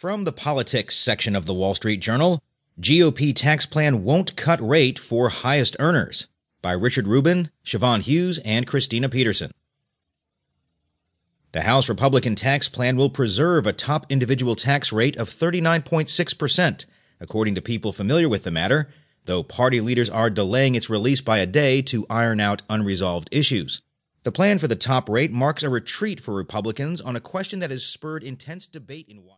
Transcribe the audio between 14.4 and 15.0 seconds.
tax